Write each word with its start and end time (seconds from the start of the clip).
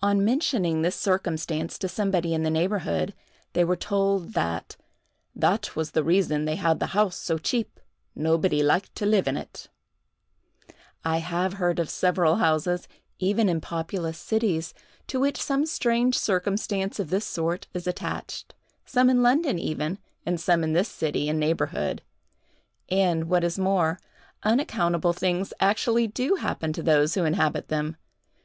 On 0.00 0.24
mentioning 0.24 0.82
this 0.82 0.94
circumstance 0.94 1.76
to 1.78 1.88
somebody 1.88 2.34
in 2.34 2.44
the 2.44 2.50
neighborhood, 2.52 3.14
they 3.52 3.64
were 3.64 3.74
told 3.74 4.34
that 4.34 4.76
"that 5.34 5.74
was 5.74 5.90
the 5.90 6.04
reason 6.04 6.44
they 6.44 6.54
had 6.54 6.78
the 6.78 6.94
house 6.94 7.16
so 7.16 7.36
cheap: 7.36 7.80
nobody 8.14 8.62
liked 8.62 8.94
to 8.94 9.06
live 9.06 9.26
in 9.26 9.36
it." 9.36 9.68
I 11.04 11.18
have 11.18 11.54
heard 11.54 11.80
of 11.80 11.90
several 11.90 12.36
houses, 12.36 12.86
even 13.18 13.48
in 13.48 13.60
populous 13.60 14.18
cities, 14.18 14.72
to 15.08 15.18
which 15.18 15.42
some 15.42 15.66
strange 15.66 16.16
circumstance 16.16 17.00
of 17.00 17.10
this 17.10 17.24
sort 17.24 17.66
is 17.74 17.88
attached—some 17.88 19.10
in 19.10 19.20
London 19.20 19.58
even, 19.58 19.98
and 20.24 20.40
some 20.40 20.62
in 20.62 20.74
this 20.74 20.86
city 20.88 21.28
and 21.28 21.40
neighborhood; 21.40 22.02
and, 22.88 23.24
what 23.28 23.42
is 23.42 23.58
more, 23.58 23.98
unaccountable 24.44 25.12
things 25.12 25.52
actually 25.58 26.06
do 26.06 26.36
happen 26.36 26.72
to 26.72 26.84
those 26.84 27.14
who 27.16 27.24
inhabit 27.24 27.66
them. 27.66 27.96